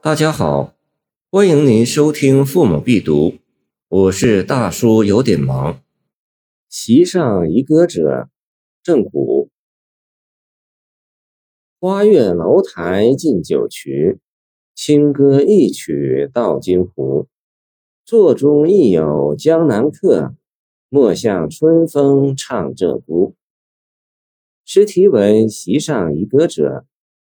[0.00, 0.74] 大家好，
[1.28, 3.30] 欢迎您收听《父母必读》，
[3.88, 5.82] 我是大叔，有点忙。
[6.68, 8.28] 席上一歌者，
[8.80, 9.50] 郑谷。
[11.80, 14.20] 花月楼台近酒曲，
[14.72, 17.26] 清歌一曲到金湖。
[18.04, 20.32] 座中亦有江南客，
[20.88, 23.34] 莫向春风唱鹧鸪。
[24.64, 26.68] 诗题为《席上一歌者》，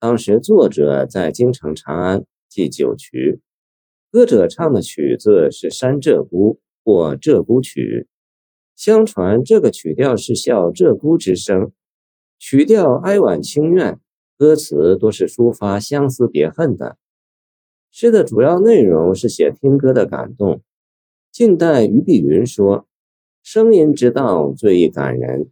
[0.00, 2.24] 当时作者在京城长安。
[2.48, 3.40] 祭酒曲，
[4.10, 8.06] 歌者唱的曲子是《山鹧鸪》或《鹧鸪曲》。
[8.76, 11.72] 相传这个曲调是笑鹧鸪之声，
[12.38, 13.98] 曲调哀婉清怨，
[14.36, 16.98] 歌词多是抒发相思别恨的。
[17.90, 20.60] 诗的主要内容是写听歌的感动。
[21.32, 22.86] 近代俞碧云说
[23.42, 25.50] ：“声音之道最易感人。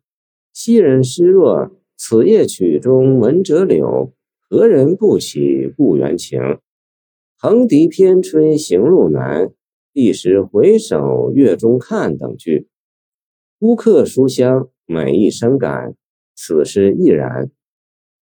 [0.53, 4.13] 昔人诗若：此夜曲中闻折柳，
[4.49, 6.41] 何人不起故园情？”
[7.45, 9.53] 横笛偏吹行路难，
[9.93, 12.69] 一时回首月中看等句，
[13.61, 15.95] 孤客书香，美意深感。
[16.35, 17.51] 此诗亦然。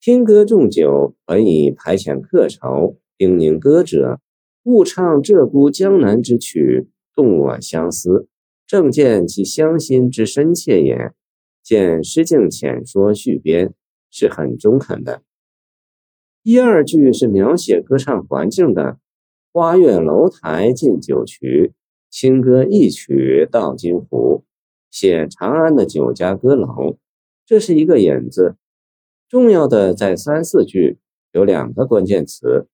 [0.01, 4.19] 听歌纵酒，本以排遣客愁，叮咛歌者
[4.65, 8.27] 勿唱鹧鸪江南之曲，动我相思，
[8.67, 11.13] 正见其乡心之深切也。
[11.63, 13.73] 见诗境浅说续编，
[14.11, 15.23] 是很中肯的。
[16.43, 18.99] 一二句是描写歌唱环境的。
[19.55, 21.75] 花月楼台近酒曲，
[22.09, 24.45] 清歌一曲到金湖。
[24.91, 26.97] 写长安的酒家歌楼，
[27.45, 28.57] 这是一个引子。
[29.29, 30.97] 重要的在三四句
[31.33, 32.67] 有两个关键词，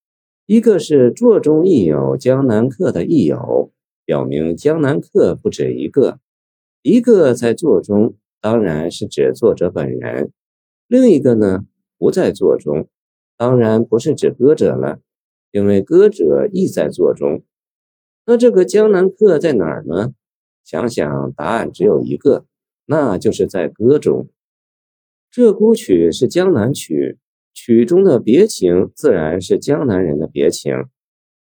[0.47, 3.73] 一个是座中亦有江南客的亦有，
[4.05, 6.21] 表明江南客不止一个。
[6.83, 10.29] 一个在座中，当然是指作者本人；
[10.87, 11.65] 另一个呢，
[11.99, 12.87] 不在座中，
[13.37, 15.01] 当然不是指歌者了。
[15.51, 17.43] 因为歌者亦在座中，
[18.27, 20.13] 那这个江南客在哪儿呢？
[20.65, 22.45] 想想答案只有一个，
[22.85, 24.29] 那就是在歌中。
[25.33, 27.19] 鹧鸪曲是江南曲，
[27.55, 30.73] 曲中的别情自然是江南人的别情，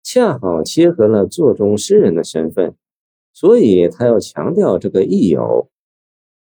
[0.02, 2.76] 恰好切合了座中诗人的身份，
[3.32, 5.68] 所以他要强调这个亦有。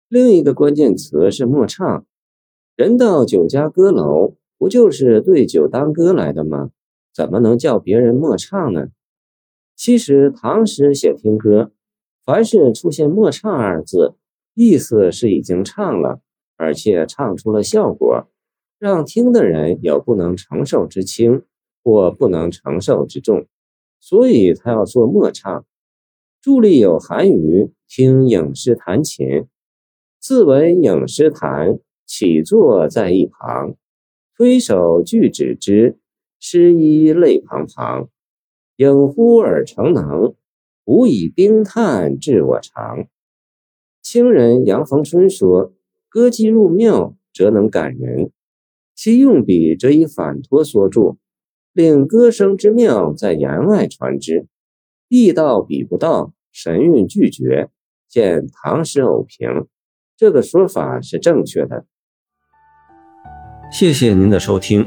[0.08, 2.06] 另一个关键词是莫唱，
[2.76, 6.70] 人到酒家歌楼，不就是对酒当歌来的吗？
[7.16, 8.88] 怎么能叫别人默唱呢？
[9.74, 11.72] 其实唐诗写听歌，
[12.26, 14.16] 凡是出现“默唱”二字，
[14.52, 16.20] 意思是已经唱了，
[16.58, 18.28] 而且唱出了效果，
[18.78, 21.42] 让听的人有不能承受之轻
[21.82, 23.46] 或不能承受之重，
[23.98, 25.64] 所以他要做默唱。
[26.42, 29.46] 注里有韩愈听影师弹琴，
[30.20, 33.74] 自闻影师弹，起坐在一旁，
[34.36, 35.98] 推手拒指之。
[36.48, 38.06] 诗衣泪滂滂，
[38.76, 40.36] 影忽而成能，
[40.84, 43.08] 吾以冰炭治我肠。
[44.00, 45.74] 清人杨逢春说
[46.08, 48.30] ：“歌姬入庙，则能感人。”
[48.94, 51.16] 其用笔则以反托所著，
[51.72, 54.46] 令歌声之妙在言外传之，
[55.08, 57.70] 意到笔不到，神韵俱绝。
[58.06, 59.66] 见唐诗偶评，
[60.16, 61.86] 这个说法是正确的。
[63.72, 64.86] 谢谢您的收听。